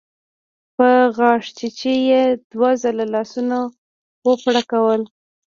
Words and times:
په 0.75 0.89
غاښچيچي 1.17 1.93
يې 2.09 2.23
دوه 2.51 2.71
ځله 2.81 3.05
لاسونه 3.15 3.57
وپړکول. 4.27 5.01